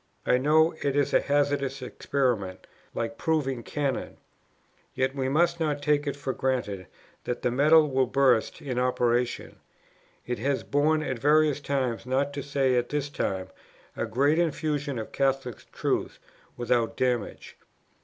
[0.25, 2.65] I know it is a hazardous experiment,
[2.95, 4.17] like proving cannon.
[4.95, 6.87] Yet we must not take it for granted
[7.25, 9.57] that the metal will burst in the operation.
[10.25, 13.49] It has borne at various times, not to say at this time,
[13.95, 16.17] a great infusion of Catholic truth
[16.57, 17.55] without damage.